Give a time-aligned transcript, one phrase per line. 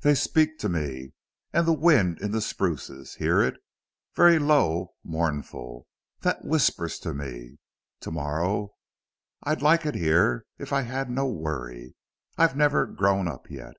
[0.00, 1.12] They speak to me.
[1.52, 3.16] And the wind in the spruces.
[3.16, 3.58] Hear it....
[4.16, 5.86] Very low, mournful!
[6.22, 7.58] That whispers to me
[8.00, 8.72] to morrow
[9.42, 11.94] I'd like it here if I had no worry.
[12.38, 13.74] I've never grown up yet.